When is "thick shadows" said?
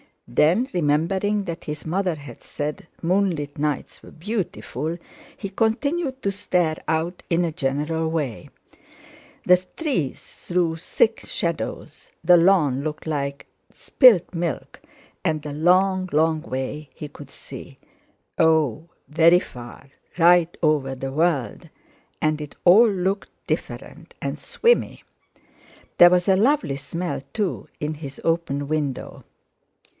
10.77-12.11